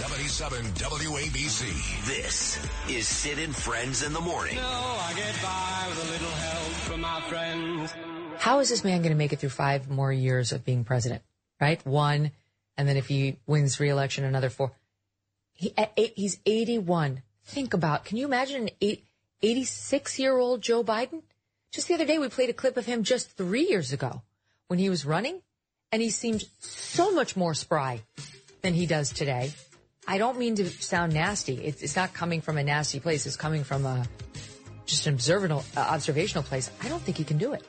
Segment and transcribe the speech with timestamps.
[0.00, 2.06] 77 WABC.
[2.06, 4.56] This is Sid and Friends in the Morning.
[4.56, 7.92] No, I get by with a little help from my friends.
[8.38, 11.20] How is this man going to make it through five more years of being president?
[11.60, 11.84] Right?
[11.84, 12.30] One,
[12.78, 14.72] and then if he wins re-election, another four.
[15.52, 17.20] He, eight, he's 81.
[17.44, 19.04] Think about, can you imagine an eight,
[19.42, 21.20] 86 year old Joe Biden?
[21.72, 24.22] Just the other day, we played a clip of him just three years ago
[24.68, 25.42] when he was running
[25.92, 28.00] and he seemed so much more spry
[28.62, 29.52] than he does today.
[30.10, 31.54] I don't mean to sound nasty.
[31.54, 33.26] It's, it's not coming from a nasty place.
[33.26, 34.04] It's coming from a
[34.84, 36.68] just an observational, uh, observational place.
[36.82, 37.64] I don't think he can do it.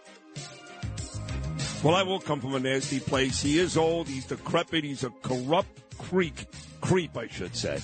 [1.84, 3.44] Well, I will come from a nasty place.
[3.44, 4.08] He is old.
[4.08, 4.84] He's decrepit.
[4.84, 6.48] He's a corrupt creek
[6.82, 7.80] creep, I should say.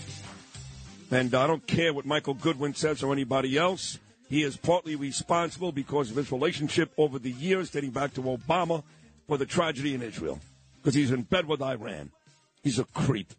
[1.12, 4.00] And I don't care what Michael Goodwin says or anybody else.
[4.28, 8.84] He is partly responsible because of his relationship over the years, dating back to Obama,
[9.28, 10.40] for the tragedy in Israel.
[10.78, 12.10] Because he's in bed with Iran.
[12.64, 13.34] He's a creep.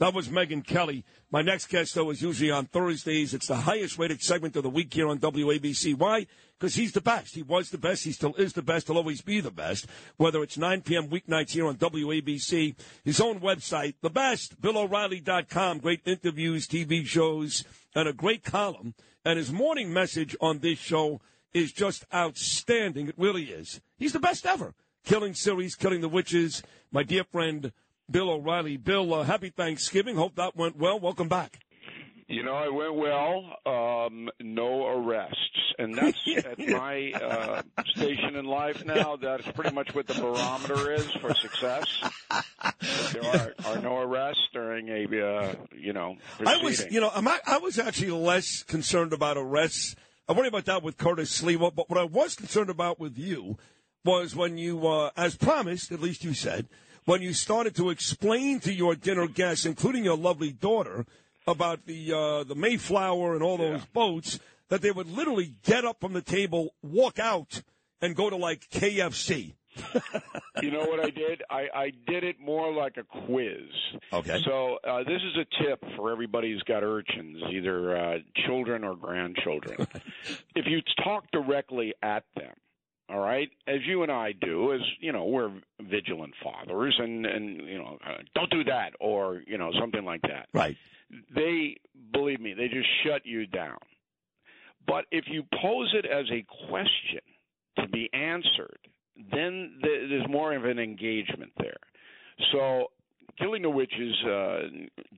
[0.00, 1.04] That was Megyn Kelly.
[1.30, 3.34] My next guest, though, is usually on Thursdays.
[3.34, 5.94] It's the highest rated segment of the week here on WABC.
[5.94, 6.26] Why?
[6.58, 7.34] Because he's the best.
[7.34, 8.04] He was the best.
[8.04, 8.86] He still is the best.
[8.86, 9.86] He'll always be the best.
[10.16, 11.08] Whether it's 9 p.m.
[11.08, 15.80] weeknights here on WABC, his own website, the best, BillO'Reilly.com.
[15.80, 18.94] Great interviews, TV shows, and a great column.
[19.26, 21.20] And his morning message on this show
[21.52, 23.08] is just outstanding.
[23.08, 23.82] It really is.
[23.98, 24.72] He's the best ever.
[25.04, 26.62] Killing series, killing the witches.
[26.90, 27.70] My dear friend,
[28.10, 28.76] Bill O'Reilly.
[28.76, 30.16] Bill, uh, happy Thanksgiving.
[30.16, 30.98] Hope that went well.
[30.98, 31.60] Welcome back.
[32.30, 33.56] You know, it went well.
[33.66, 39.16] Um, no arrests, and that's at my uh, station in life now.
[39.16, 41.86] That's pretty much what the barometer is for success.
[43.12, 46.18] There are, are no arrests during a uh, you know.
[46.36, 46.60] Proceeding.
[46.60, 49.96] I was, you know, I'm, I was actually less concerned about arrests.
[50.28, 53.58] I worry about that with Curtis Sliwa, but what I was concerned about with you
[54.04, 56.68] was when you, uh, as promised, at least you said,
[57.10, 61.04] when you started to explain to your dinner guests, including your lovely daughter,
[61.44, 63.86] about the uh, the Mayflower and all those Yeah.
[63.92, 67.62] boats, that they would literally get up from the table, walk out,
[68.00, 69.54] and go to like KFC.
[70.62, 71.42] You know what I did?
[71.48, 73.70] I, I did it more like a quiz.
[74.12, 74.42] Okay.
[74.44, 78.94] So uh, this is a tip for everybody who's got urchins, either uh, children or
[78.94, 79.86] grandchildren.
[80.54, 82.52] if you talk directly at them,
[83.10, 85.50] all right, as you and I do, as you know, we're
[85.80, 90.22] vigilant fathers, and and you know, uh, don't do that, or you know, something like
[90.22, 90.48] that.
[90.54, 90.76] Right.
[91.34, 91.76] They
[92.12, 93.78] believe me, they just shut you down.
[94.86, 97.20] But if you pose it as a question
[97.78, 98.78] to be answered,
[99.32, 101.76] then th- there's more of an engagement there.
[102.52, 102.86] So,
[103.38, 104.60] Killing the Witches uh,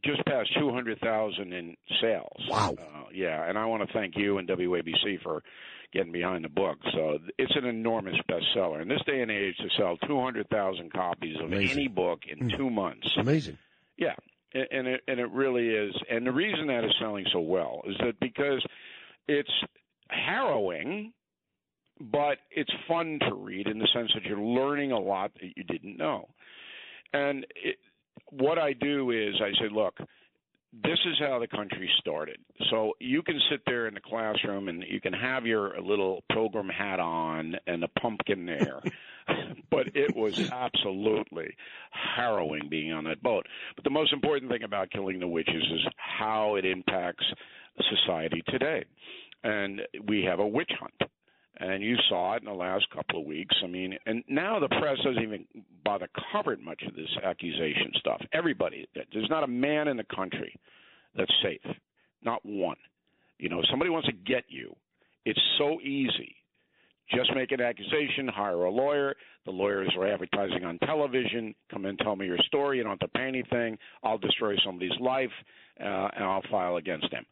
[0.05, 2.47] just passed 200,000 in sales.
[2.49, 2.75] Wow.
[2.79, 5.43] Uh, yeah, and I want to thank you and WABC for
[5.93, 6.79] getting behind the book.
[6.93, 8.83] So it's an enormous bestseller.
[8.83, 11.79] In this day and age, to sell 200,000 copies of Amazing.
[11.79, 12.57] any book in hmm.
[12.57, 13.59] two months, Amazing.
[13.97, 14.15] yeah,
[14.55, 15.95] and and it, and it really is.
[16.11, 18.65] And the reason that is selling so well is that because
[19.29, 19.53] it's
[20.09, 21.13] harrowing,
[22.01, 25.65] but it's fun to read in the sense that you're learning a lot that you
[25.65, 26.29] didn't know.
[27.13, 27.77] And it,
[28.31, 29.95] what I do is I say, look,
[30.73, 32.39] this is how the country started.
[32.71, 36.69] So you can sit there in the classroom and you can have your little pilgrim
[36.69, 38.81] hat on and a pumpkin there.
[39.71, 41.55] but it was absolutely
[41.91, 43.47] harrowing being on that boat.
[43.77, 47.25] But the most important thing about killing the witches is how it impacts
[47.91, 48.85] society today.
[49.45, 51.11] And we have a witch hunt.
[51.63, 53.55] And you saw it in the last couple of weeks.
[53.63, 55.47] I mean, and now the press doesn't even
[55.85, 58.21] bother covering much of this accusation stuff.
[58.33, 60.59] Everybody, there's not a man in the country
[61.17, 61.77] that's safe.
[62.25, 62.79] Not one.
[63.39, 64.75] You know, somebody wants to get you,
[65.25, 66.35] it's so easy.
[67.15, 69.15] Just make an accusation, hire a lawyer.
[69.45, 71.55] The lawyers are advertising on television.
[71.71, 72.79] Come in, tell me your story.
[72.79, 73.79] You don't have to pay anything.
[74.03, 75.31] I'll destroy somebody's life,
[75.81, 77.25] uh, and I'll file against them.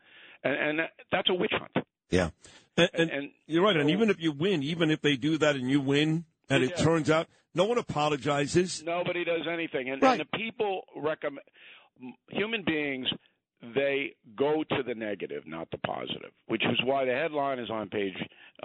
[0.45, 1.85] And, and that's a witch hunt.
[2.11, 2.31] Yeah.
[2.77, 3.77] And, and, And you're right.
[3.77, 6.63] And so- even if you win, even if they do that and you win, and
[6.65, 6.85] it Yeah.
[6.85, 8.83] turns out no one apologizes.
[8.85, 10.21] Nobody does anything, and, Right.
[10.21, 11.45] and the people recommend
[12.31, 13.09] human beings.
[13.75, 17.91] They go to the negative, not the positive, which is why the headline is on
[17.91, 18.15] page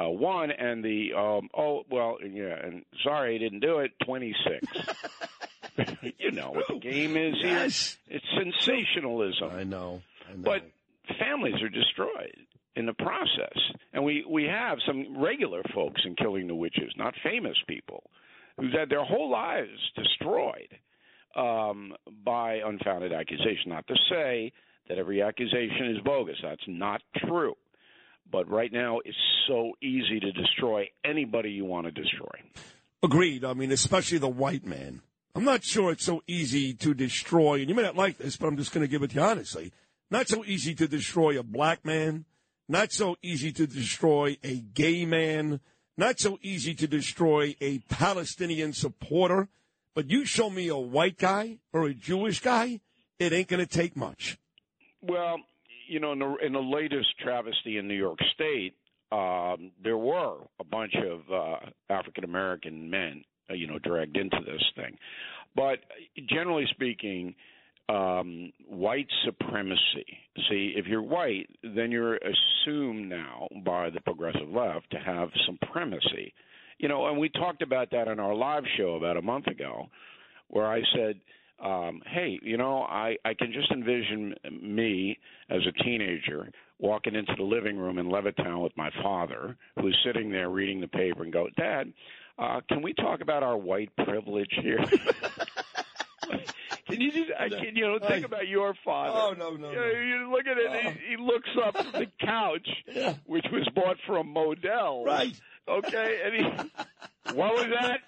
[0.02, 3.92] uh, one, and the um, oh well, yeah, and sorry, I didn't do it.
[4.06, 4.96] Twenty six.
[6.18, 7.98] you know what the game is Yes.
[8.08, 8.18] here.
[8.18, 8.26] It's
[8.64, 9.50] sensationalism.
[9.52, 10.02] I know.
[10.30, 10.44] I know.
[10.44, 10.64] But
[11.20, 12.38] families are destroyed
[12.76, 13.58] in the process.
[13.94, 18.04] And we, we have some regular folks in Killing the Witches, not famous people,
[18.60, 20.70] who've had their whole lives destroyed
[21.36, 21.94] um,
[22.24, 23.68] by unfounded accusation.
[23.68, 24.52] Not to say
[24.90, 26.38] that every accusation is bogus.
[26.42, 27.56] That's not true.
[28.32, 29.18] But right now, it's
[29.48, 32.42] so easy to destroy anybody you want to destroy.
[33.04, 33.46] Agreed.
[33.46, 35.02] I mean, especially the white man.
[35.36, 38.48] I'm not sure it's so easy to destroy, and you may not like this, but
[38.48, 39.74] I'm just going to give it to you honestly.
[40.10, 42.26] Not so easy to destroy a black man,
[42.68, 45.60] not so easy to destroy a gay man,
[45.98, 49.48] not so easy to destroy a Palestinian supporter.
[49.94, 52.82] But you show me a white guy or a Jewish guy,
[53.18, 54.38] it ain't going to take much.
[55.02, 55.38] Well,
[55.88, 58.74] you know, in the, in the latest travesty in New York State,
[59.12, 64.38] um, there were a bunch of uh, African American men, uh, you know, dragged into
[64.46, 64.98] this thing.
[65.56, 65.80] But
[66.28, 67.36] generally speaking,
[67.90, 70.06] um, white supremacy.
[70.50, 76.34] See, if you're white, then you're assumed now by the progressive left to have supremacy.
[76.80, 79.88] You know, and we talked about that on our live show about a month ago,
[80.50, 81.20] where I said,
[81.64, 85.18] um, hey, you know, I, I can just envision me
[85.50, 90.30] as a teenager walking into the living room in Levittown with my father, who's sitting
[90.30, 91.94] there reading the paper, and go, Dad,
[92.38, 94.84] uh, can we talk about our white privilege here?
[96.88, 99.12] Can you just, I can, you know, think about your father.
[99.16, 99.86] Oh, no, no, You, no.
[99.88, 103.16] you look at it, he, he looks up the couch, Yeah.
[103.26, 105.06] which was bought from Modell.
[105.06, 105.40] Right.
[105.68, 106.44] Okay, and he,
[107.36, 108.00] what was that?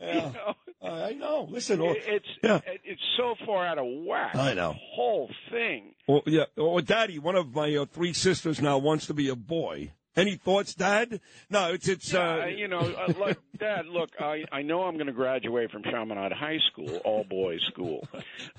[0.00, 0.14] Yeah.
[0.26, 0.54] You know,
[0.90, 1.46] I know.
[1.48, 2.60] Listen, or, it's yeah.
[2.66, 4.34] it's so far out of whack.
[4.34, 4.72] I know.
[4.72, 5.94] The whole thing.
[6.08, 6.44] Well, yeah.
[6.56, 9.92] Or Daddy, one of my uh, three sisters now wants to be a boy.
[10.16, 11.20] Any thoughts, Dad?
[11.50, 12.12] No, it's it's.
[12.12, 13.86] Yeah, uh, you know, uh, look, Dad.
[13.86, 18.06] Look, I I know I'm going to graduate from Chaminade High School, all boys school,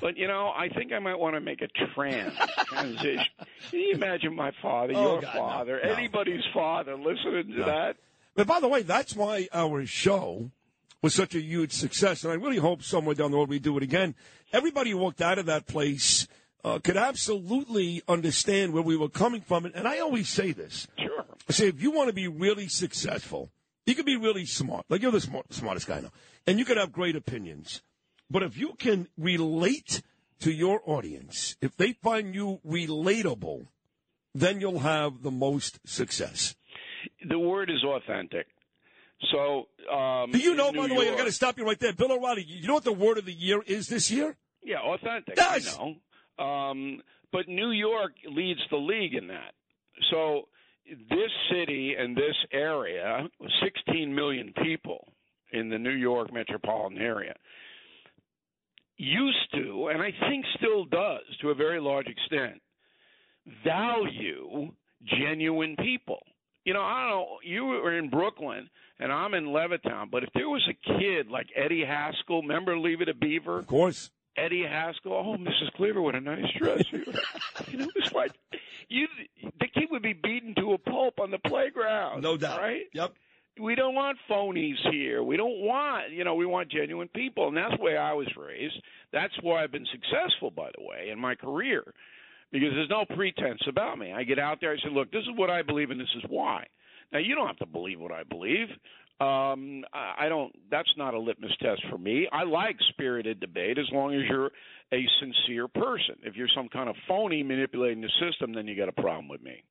[0.01, 2.33] but you know, I think I might want to make a trans
[2.65, 3.23] transition.
[3.71, 5.91] Can you imagine my father, Oh, your God, father, no.
[5.93, 7.65] anybody's father, listening to No.
[7.65, 7.95] that?
[8.35, 10.51] But by the way, that's why our show
[11.01, 13.77] was such a huge success, and I really hope somewhere down the road we do
[13.77, 14.13] it again.
[14.51, 16.27] Everybody walked out of that place
[16.65, 20.87] uh, could absolutely understand where we were coming from, and I always say this.
[20.97, 21.23] Sure.
[21.47, 23.51] I say, if you want to be really successful,
[23.85, 24.85] you can be really smart.
[24.89, 26.11] Like you're the smart, smartest guy I know,
[26.47, 27.83] and you can have great opinions.
[28.31, 30.01] But if you can relate
[30.39, 33.67] to your audience, if they find you relatable,
[34.33, 36.55] then you'll have the most success.
[37.29, 38.47] The word is authentic.
[39.31, 41.79] So, um, Do you know, New by the way, I got to stop you right
[41.79, 41.93] there.
[41.93, 44.35] Bill O'Reilly, you know what the word of the year is this year?
[44.63, 45.35] Yeah, authentic.
[45.37, 45.77] Yes.
[45.77, 45.95] I know.
[46.39, 47.01] Um,
[47.31, 49.53] but New York leads the league in that.
[50.11, 50.47] So
[50.87, 53.27] this city and this area,
[53.63, 55.07] 16 million people
[55.51, 57.35] in the New York metropolitan area,
[58.97, 62.61] used to, and I think still does to a very large extent,
[63.63, 64.71] value
[65.03, 66.19] genuine people.
[66.63, 70.29] You know, I don't know, you were in Brooklyn and I'm in Levittown, but if
[70.33, 73.59] there was a kid like Eddie Haskell, remember Leave It to Beaver?
[73.59, 74.09] Of course.
[74.37, 75.13] Eddie Haskell.
[75.13, 75.71] Oh, Mrs.
[75.75, 76.83] Cleaver, what a nice dress.
[76.91, 78.31] you know, it's like
[78.89, 79.07] you.
[79.59, 82.21] The kid would be beaten to a pulp on the playground.
[82.21, 82.59] No doubt.
[82.59, 82.83] Right?
[82.93, 83.13] Yep.
[83.59, 85.23] We don't want phonies here.
[85.23, 88.27] We don't want, you know, we want genuine people, and that's the way I was
[88.35, 88.75] raised.
[89.13, 91.85] That's why I've been successful, by the way, in my career,
[92.51, 94.11] because there's no pretense about me.
[94.11, 96.23] I get out there, I say, look, this is what I believe, and this is
[96.27, 96.65] why.
[97.13, 98.67] Now, you don't have to believe what I believe.
[99.19, 100.53] Um, I don't.
[100.69, 102.27] That's not a litmus test for me.
[102.31, 104.51] I like spirited debate as long as you're
[104.91, 106.15] a sincere person.
[106.23, 109.41] If you're some kind of phony manipulating the system, then you got a problem with
[109.41, 109.63] me.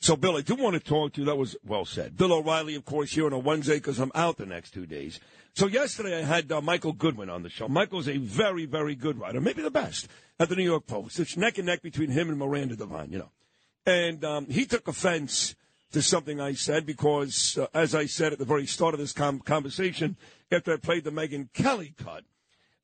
[0.00, 1.26] So, Bill, I do want to talk to you.
[1.26, 2.16] That was well said.
[2.16, 5.18] Bill O'Reilly, of course, here on a Wednesday because I'm out the next two days.
[5.54, 7.68] So, yesterday I had uh, Michael Goodwin on the show.
[7.68, 10.08] Michael's a very, very good writer, maybe the best
[10.38, 11.18] at the New York Post.
[11.18, 13.30] It's neck and neck between him and Miranda Devine, you know.
[13.84, 15.56] And um, he took offense
[15.92, 19.12] to something I said because, uh, as I said at the very start of this
[19.12, 20.16] com- conversation,
[20.52, 22.24] after I played the Megyn Kelly cut,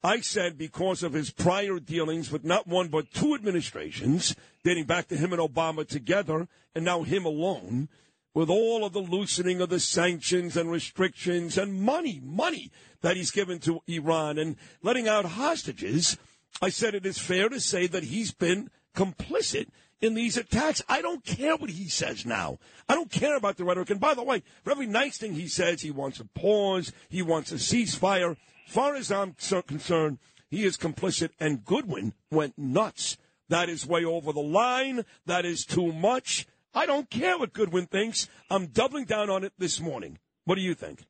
[0.02, 5.08] I said because of his prior dealings with not one but two administrations, dating back
[5.08, 7.88] to him and Obama together, and now him alone,
[8.34, 12.70] with all of the loosening of the sanctions and restrictions and money, money
[13.00, 16.18] that he's given to Iran and letting out hostages,
[16.60, 19.68] I said it is fair to say that he's been complicit
[20.00, 20.82] in these attacks.
[20.88, 22.58] I don't care what he says now.
[22.88, 23.90] I don't care about the rhetoric.
[23.90, 27.22] And by the way, for every nice thing he says, he wants a pause, he
[27.22, 28.36] wants a ceasefire.
[28.66, 30.18] Far as I'm concerned,
[30.50, 33.18] he is complicit, and Goodwin went nuts.
[33.48, 35.04] That is way over the line.
[35.26, 36.46] That is too much.
[36.74, 38.28] I don't care what Goodwin thinks.
[38.50, 40.18] I'm doubling down on it this morning.
[40.44, 41.04] What do you think?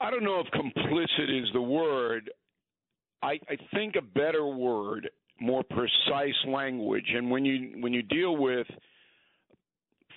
[0.00, 2.30] I don't know if complicit is the word.
[3.22, 5.08] I, I think a better word,
[5.40, 8.66] more precise language, and when you when you deal with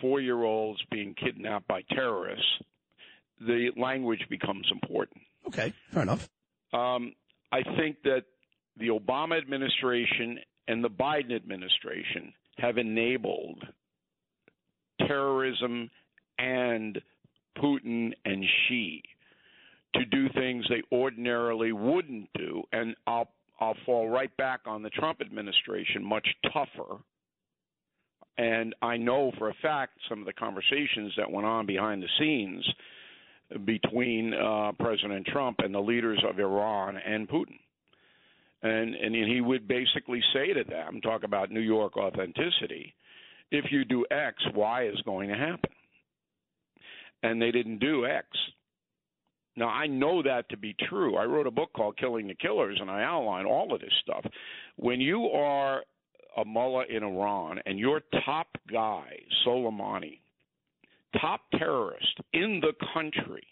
[0.01, 2.45] four year olds being kidnapped by terrorists,
[3.39, 5.21] the language becomes important.
[5.47, 6.29] Okay, fair enough.
[6.73, 7.13] Um,
[7.51, 8.23] I think that
[8.77, 13.63] the Obama administration and the Biden administration have enabled
[15.07, 15.89] terrorism
[16.37, 17.01] and
[17.57, 19.01] Putin and Xi
[19.95, 24.89] to do things they ordinarily wouldn't do, and I'll I'll fall right back on the
[24.91, 26.97] Trump administration, much tougher.
[28.37, 32.09] And I know for a fact some of the conversations that went on behind the
[32.19, 32.65] scenes
[33.65, 37.57] between uh, President Trump and the leaders of Iran and Putin.
[38.61, 42.93] And and he would basically say to them, talk about New York authenticity.
[43.51, 45.69] If you do X, Y is going to happen.
[47.23, 48.27] And they didn't do X.
[49.57, 51.17] Now I know that to be true.
[51.17, 54.23] I wrote a book called Killing the Killers, and I outline all of this stuff.
[54.77, 55.81] When you are
[56.37, 60.19] a mullah in Iran and your top guy, Soleimani,
[61.19, 63.47] top terrorist in the country,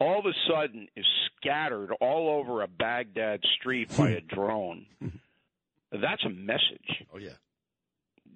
[0.00, 1.04] all of a sudden is
[1.36, 4.86] scattered all over a Baghdad street by a drone.
[5.92, 7.04] That's a message.
[7.12, 7.34] Oh yeah.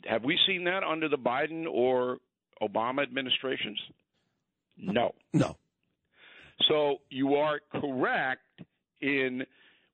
[0.04, 2.18] Have we seen that under the Biden or
[2.62, 3.80] Obama administrations?
[4.80, 5.12] No.
[5.32, 5.56] No.
[6.66, 8.42] So you are correct
[9.00, 9.44] in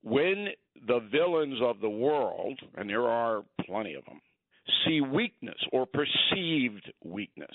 [0.03, 0.49] when
[0.87, 4.21] the villains of the world, and there are plenty of them,
[4.87, 7.55] see weakness or perceived weakness,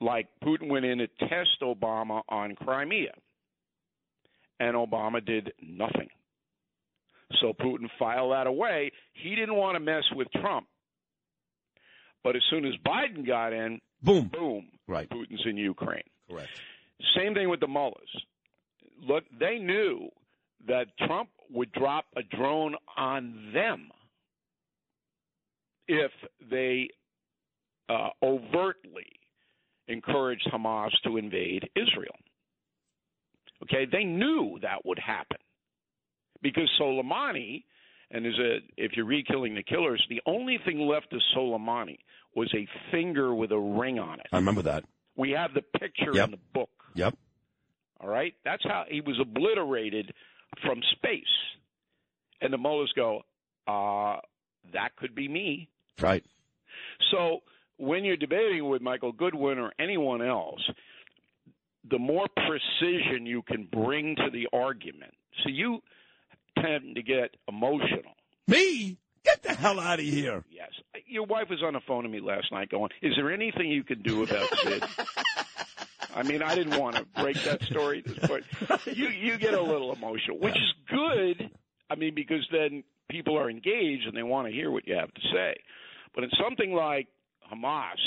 [0.00, 3.12] like Putin went in to test Obama on Crimea,
[4.60, 6.08] and Obama did nothing.
[7.40, 8.90] So Putin filed that away.
[9.12, 10.66] He didn't want to mess with Trump.
[12.24, 14.28] But as soon as Biden got in, Boom.
[14.32, 15.08] boom, Right.
[15.08, 16.02] Putin's in Ukraine.
[16.30, 16.48] Correct.
[17.16, 17.94] Same thing with the mullahs.
[19.00, 20.08] Look, they knew
[20.66, 23.90] that Trump would drop a drone on them
[25.86, 26.10] if
[26.50, 26.88] they
[27.88, 29.06] uh, overtly
[29.86, 32.14] encouraged Hamas to invade Israel.
[33.62, 35.38] Okay, they knew that would happen
[36.42, 37.64] because Soleimani,
[38.10, 41.98] and is a if you read Killing the Killers, the only thing left of Soleimani
[42.36, 44.26] was a finger with a ring on it.
[44.32, 44.84] I remember that.
[45.16, 46.24] We have the picture Yep.
[46.26, 46.70] in the book.
[46.98, 47.14] Yep.
[48.00, 50.12] All right, that's how he was obliterated
[50.64, 51.24] from space.
[52.40, 53.22] And the mullahs go,
[53.66, 54.16] uh,
[54.72, 55.68] that could be me.
[56.00, 56.24] Right.
[57.10, 57.40] So
[57.76, 60.60] when you're debating with Michael Goodwin or anyone else,
[61.88, 65.14] the more precision you can bring to the argument.
[65.42, 65.80] So you
[66.60, 68.14] tend to get emotional.
[68.46, 68.96] Me?
[69.24, 70.44] Get the hell out of here.
[70.50, 70.70] Yes.
[71.06, 73.84] Your wife was on the phone to me last night going, Is there anything you
[73.84, 74.82] can do about Sid?
[76.18, 78.42] I mean, I didn't want to break that story, but
[78.86, 81.48] you you get a little emotional, which is good.
[81.88, 85.14] I mean, because then people are engaged and they want to hear what you have
[85.14, 85.54] to say.
[86.16, 87.06] But in something like
[87.52, 88.00] Hamas,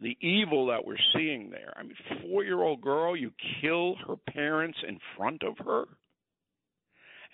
[0.00, 1.74] the evil that we're seeing there.
[1.76, 5.84] I mean, four-year-old girl, you kill her parents in front of her,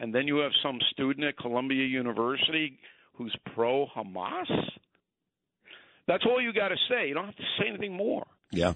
[0.01, 2.81] and then you have some student at Columbia University
[3.15, 4.51] who's pro-Hamas.
[6.09, 7.07] That's all you got to say.
[7.07, 8.27] You don't have to say anything more.
[8.50, 8.75] Yeah.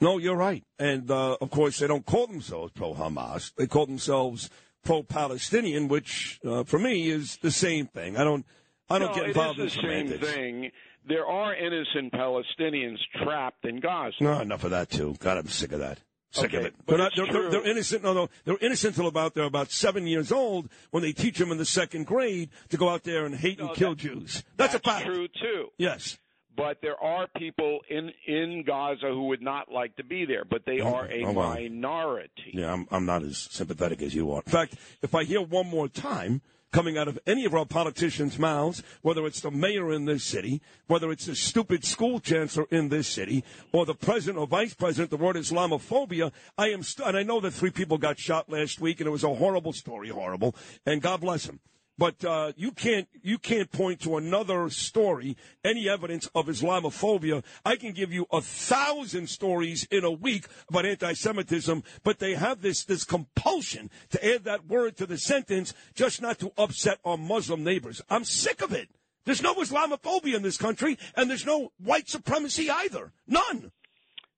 [0.00, 0.64] No, you're right.
[0.78, 3.54] And uh, of course, they don't call themselves pro Hamas.
[3.54, 4.50] They call themselves
[4.82, 8.16] pro Palestinian, which uh, for me is the same thing.
[8.16, 8.44] I don't.
[8.90, 10.32] I don't no, get it involved is in the same semantics.
[10.32, 10.70] thing.
[11.08, 14.16] There are innocent Palestinians trapped in Gaza.
[14.20, 15.16] No, enough of that too.
[15.18, 15.98] God, I'm sick of that.
[16.30, 16.74] Sick of it.
[16.86, 18.02] They're, not, they're, they're, they're innocent.
[18.02, 21.52] No, no, they're innocent until about they're about seven years old when they teach them
[21.52, 24.42] in the second grade to go out there and hate and kill Jews.
[24.56, 25.04] That's, a fact.
[25.04, 25.68] true too.
[25.76, 26.18] Yes.
[26.56, 30.66] But there are people in in Gaza who would not like to be there, but
[30.66, 31.54] they Oh, are a oh, oh wow.
[31.54, 32.50] minority.
[32.52, 34.42] Yeah, I'm, I'm not as sympathetic as you are.
[34.44, 36.42] In fact, if I hear one more time
[36.72, 40.62] coming out of any of our politicians' mouths, whether it's the mayor in this city,
[40.86, 45.10] whether it's the stupid school chancellor in this city, or the president or vice president,
[45.10, 48.80] the word Islamophobia, I am, st- and I know that three people got shot last
[48.80, 50.54] week, and it was a horrible story, horrible,
[50.86, 51.60] and God bless them.
[51.98, 57.44] But uh, you can't you can't point to another story, any evidence of Islamophobia.
[57.64, 62.62] I can give you a thousand stories in a week about anti-Semitism, but they have
[62.62, 67.18] this this compulsion to add that word to the sentence just not to upset our
[67.18, 68.00] Muslim neighbors.
[68.08, 68.88] I'm sick of it.
[69.24, 73.12] There's no Islamophobia in this country, and there's no white supremacy either.
[73.26, 73.70] None.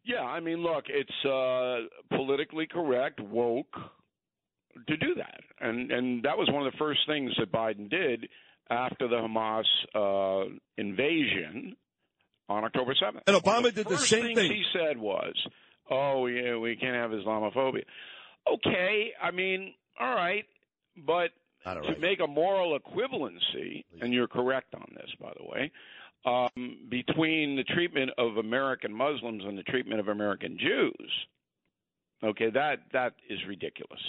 [0.04, 3.74] Yeah, I mean, look, it's uh, politically correct, woke
[4.86, 8.28] to do that, and and that was one of the first things that Biden did
[8.70, 9.64] after the Hamas
[9.94, 11.76] uh, invasion
[12.48, 13.24] on October seventh.
[13.26, 14.50] And Obama of did the same thing.
[14.50, 15.34] He said was,
[15.90, 17.84] "Oh yeah, we can't have Islamophobia."
[18.52, 20.44] Okay, I mean, all right,
[20.96, 21.30] but
[21.64, 25.72] to make a moral equivalency, and you're correct on this, by the way,
[26.26, 31.12] um, between the treatment of American Muslims and the treatment of American Jews,
[32.22, 34.00] okay, that that is ridiculous.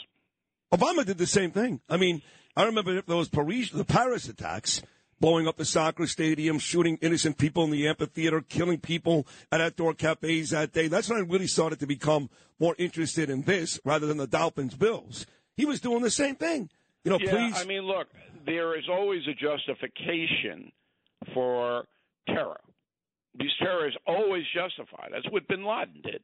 [0.76, 1.82] Obama did the same thing.
[1.90, 2.22] I mean,
[2.56, 4.82] I remember those Paris, the Paris attacks.
[5.20, 9.94] blowing up the soccer stadium, shooting innocent people in the amphitheater, killing people at outdoor
[9.94, 10.88] cafes that day.
[10.88, 12.30] That's when I really started to become
[12.60, 15.26] more interested in this rather than the Dolphins Bills.
[15.56, 16.70] He was doing the same thing.
[17.04, 17.56] You know, yeah, please.
[17.58, 18.08] I mean, look,
[18.46, 20.72] there is always a justification
[21.34, 21.86] for
[22.28, 22.60] terror.
[23.38, 25.10] These terrorists always justified.
[25.12, 26.22] That's what Bin Laden did.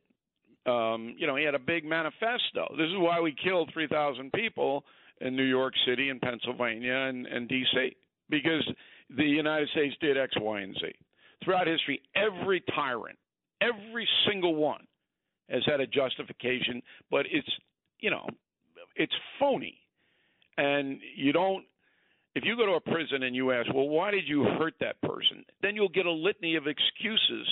[0.65, 2.74] Um, you know, he had a big manifesto.
[2.77, 4.84] This is why we killed 3,000 people
[5.20, 7.96] in New York City and Pennsylvania and, and D.C.
[8.30, 8.68] because
[9.15, 10.94] the United States did X, Y, and Z.
[11.44, 13.18] Throughout history, every tyrant,
[13.62, 14.86] every single one,
[15.50, 17.50] has had a justification, but it's
[18.00, 18.27] you know,
[18.96, 19.77] it's phony,
[20.58, 21.63] and you don't.
[22.34, 25.01] If you go to a prison and you ask, well, why did you hurt that
[25.01, 25.44] person?
[25.62, 27.48] Then you'll get a litany of excuses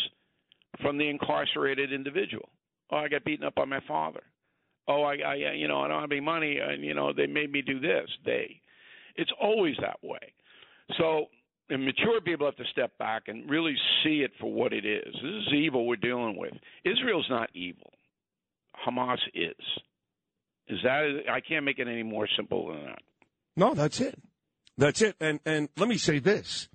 [0.82, 2.48] from the incarcerated individual.
[2.91, 4.22] Oh, I got beaten up by my father.
[4.88, 7.51] Oh, I, I you know, I don't have any money, and you know, they made
[7.51, 8.10] me do this.
[8.25, 8.60] They,
[9.15, 10.34] it's always that way.
[10.98, 11.25] So,
[11.69, 15.13] and mature people have to step back and really see it for what it is.
[15.13, 16.53] This is evil we're dealing with.
[16.84, 17.91] Israel's not evil.
[18.86, 19.53] Hamas is.
[20.67, 21.24] Is that?
[21.31, 23.00] I can't make it any more simple than that.
[23.55, 24.19] No, that's it.
[24.77, 25.15] That's it.
[25.19, 26.69] And and let me say this,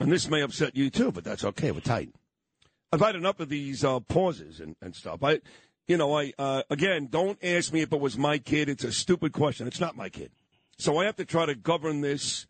[0.00, 1.70] and this may upset you too, but that's okay.
[1.70, 2.10] We're tight.
[2.92, 5.22] I've had enough of these uh, pauses and, and stuff.
[5.22, 5.40] I,
[5.88, 8.68] you know, I uh, again, don't ask me if it was my kid.
[8.68, 9.66] It's a stupid question.
[9.66, 10.30] It's not my kid,
[10.78, 12.46] so I have to try to govern this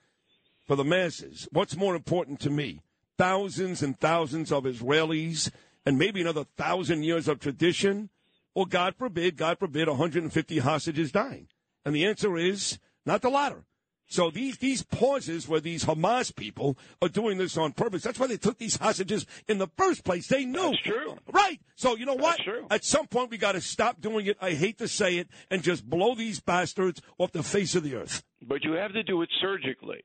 [0.67, 1.49] for the masses.
[1.53, 2.83] What's more important to me?
[3.19, 5.51] Thousands and thousands of Israelis,
[5.87, 8.11] and maybe another thousand years of tradition,
[8.55, 11.49] or God forbid, God forbid, 150 hostages dying.
[11.85, 13.65] And the answer is not the latter.
[14.09, 18.03] So these these pauses where these Hamas people are doing this on purpose.
[18.03, 20.29] That's why they took these hostages in the first place.
[20.29, 20.63] They knew.
[20.63, 21.17] That's true.
[21.33, 21.61] Right.
[21.75, 22.37] So you know what?
[22.39, 22.67] That's true.
[22.71, 24.37] At some point we got to stop doing it.
[24.41, 27.97] I hate to say it and just blow these bastards off the face of the
[27.97, 28.23] earth.
[28.47, 30.03] But you have to do it surgically.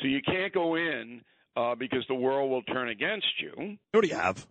[0.00, 1.20] So you can't go in
[1.56, 3.76] uh, because the world will turn against you.
[3.92, 4.46] What do you have?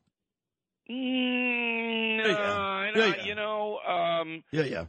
[0.89, 2.57] Mm, no, Yeah.
[2.57, 3.25] I- Yeah, yeah.
[3.25, 4.85] you know, um, Yeah, yeah.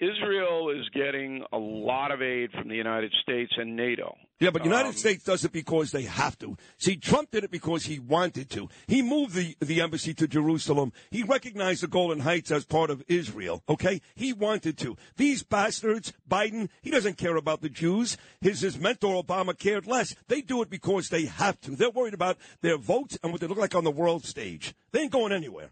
[0.00, 4.16] Israel is getting a lot of aid from the United States and NATO.
[4.40, 6.56] Yeah, but the United Um, States does it because they have to.
[6.76, 8.68] See, Trump did it because he wanted to.
[8.88, 10.92] He moved the, the embassy to Jerusalem.
[11.12, 14.00] He recognized the Golan Heights as part of Israel, okay?
[14.16, 14.96] He wanted to.
[15.16, 18.16] These bastards, Biden, he doesn't care about the Jews.
[18.40, 20.16] His, his mentor, Obama, cared less.
[20.26, 21.76] They do it because they have to.
[21.76, 24.74] They're worried about their votes and what they look like on the world stage.
[24.90, 25.70] They ain't going anywhere.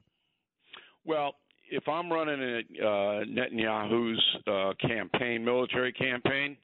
[1.04, 1.35] Well,
[1.70, 6.56] if I'm running a, uh, Netanyahu's uh, campaign, military campaign,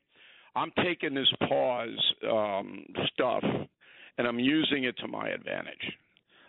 [0.54, 3.42] I'm taking this pause um, stuff
[4.18, 5.92] and I'm using it to my advantage.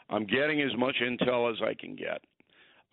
[0.10, 2.22] I'm getting as much intel as I can get.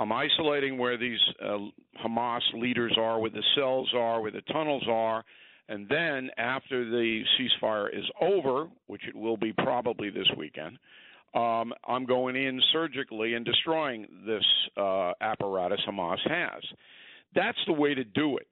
[0.00, 1.58] I'm isolating where these uh,
[2.04, 5.24] Hamas leaders are, where the cells are, where the tunnels are,
[5.68, 10.78] and then after the ceasefire is over, which it will be probably this weekend,
[11.34, 14.44] um, I'm going in surgically and destroying this
[14.76, 16.62] uh, apparatus Hamas has.
[17.34, 18.46] That's the way to do it.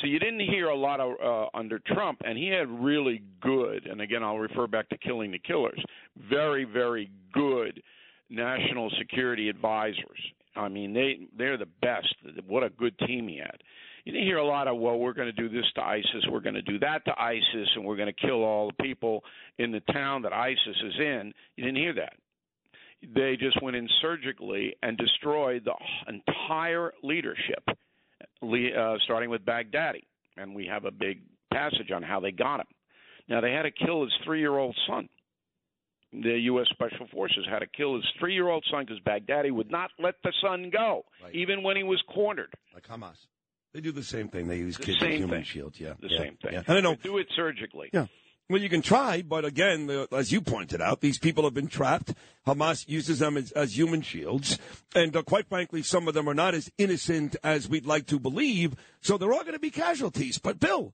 [0.00, 3.86] So you didn't hear a lot of uh, under Trump, and he had really good,
[3.86, 5.82] and again I'll refer back to killing the killers,
[6.30, 7.82] very very good
[8.30, 10.18] national security advisors.
[10.56, 12.14] I mean they they're the best.
[12.46, 13.62] What a good team he had.
[14.04, 16.40] You didn't hear a lot of well we're going to do this to ISIS, we're
[16.40, 19.22] going to do that to ISIS, and we're going to kill all the people
[19.58, 21.34] in the town that ISIS is in.
[21.56, 22.14] You didn't hear that.
[23.14, 25.74] They just went in surgically and destroyed the
[26.12, 30.04] entire leadership uh, starting with Baghdadi,
[30.36, 32.66] and we have a big passage on how they got him.
[33.28, 35.08] Now they had to kill his three-year-old son.
[36.12, 36.66] The U.S.
[36.70, 40.70] Special Forces had to kill his three-year-old son because Baghdadi would not let the son
[40.70, 41.34] go, Right.
[41.34, 42.52] even when he was cornered.
[42.74, 43.16] Like Hamas.
[43.72, 44.46] They do the same thing.
[44.48, 45.44] They use The kids as human thing.
[45.44, 45.80] shields.
[45.80, 45.94] Yeah.
[45.98, 46.52] The yeah, same thing.
[46.52, 46.62] Yeah.
[46.66, 46.96] And I know.
[46.96, 47.88] Do it surgically.
[47.92, 48.06] Yeah.
[48.52, 52.12] Well, you can try, but again, as you pointed out, these people have been trapped.
[52.46, 54.58] Hamas uses them as, as human shields.
[54.94, 58.20] And uh, quite frankly, some of them are not as innocent as we'd like to
[58.20, 58.76] believe.
[59.00, 60.36] So there are going to be casualties.
[60.36, 60.92] But, Bill,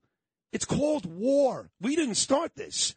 [0.52, 1.70] it's called war.
[1.80, 2.94] We didn't start this.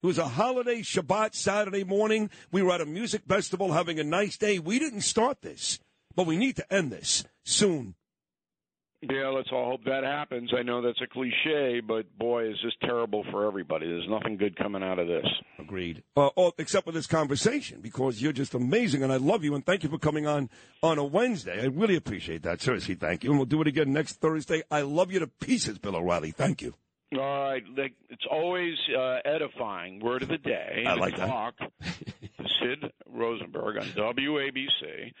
[0.00, 2.30] It was a holiday Shabbat Saturday morning.
[2.52, 4.60] We were at a music festival having a nice day.
[4.60, 5.80] We didn't start this.
[6.14, 7.96] But we need to end this soon.
[9.10, 10.52] Yeah, let's all hope that happens.
[10.56, 13.88] I know that's a cliche, but boy, is this terrible for everybody.
[13.88, 15.26] There's nothing good coming out of this.
[15.58, 16.04] Agreed.
[16.16, 19.66] Uh, oh, except for this conversation, because you're just amazing, and I love you, and
[19.66, 20.48] thank you for coming on
[20.84, 21.62] on a Wednesday.
[21.62, 22.60] I really appreciate that.
[22.60, 23.30] Seriously, thank you.
[23.30, 24.62] And we'll do it again next Thursday.
[24.70, 26.30] I love you to pieces, Bill O'Reilly.
[26.30, 26.74] Thank you.
[27.14, 29.98] All right, like, it's always uh, edifying.
[29.98, 30.84] Word of the day.
[30.86, 31.26] I like that.
[31.26, 31.54] Talk.
[31.82, 35.12] Sid Rosenberg on WABC.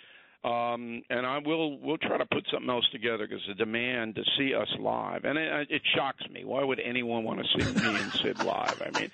[0.44, 4.24] Um, and I will we'll try to put something else together because the demand to
[4.36, 6.44] see us live, and it, it shocks me.
[6.44, 8.82] Why would anyone want to see me and Sid live?
[8.84, 9.10] I mean,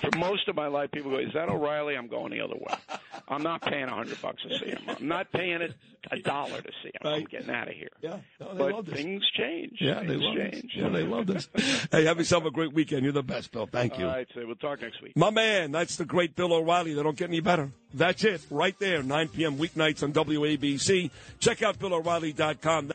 [0.00, 2.74] for most of my life, people go, "Is that O'Reilly?" I'm going the other way.
[3.28, 4.82] I'm not paying a hundred bucks to see him.
[4.88, 5.68] I'm not paying a,
[6.14, 7.00] a dollar to see him.
[7.04, 7.88] I'm getting out of here.
[8.02, 9.78] Yeah, no, they but love things change.
[9.80, 10.52] Yeah, they things love this.
[10.60, 10.72] change.
[10.76, 11.48] Yeah, they love this.
[11.90, 13.02] hey, have yourself a great weekend.
[13.04, 13.66] You're the best, Bill.
[13.66, 14.04] Thank you.
[14.06, 15.16] All right, so we'll talk next week.
[15.16, 16.94] My man, that's the great Bill O'Reilly.
[16.94, 17.70] They don't get any better.
[17.94, 19.56] That's it, right there, 9 p.m.
[19.56, 21.12] weeknights on WABC.
[21.38, 22.88] Check out BillO'Reilly.com.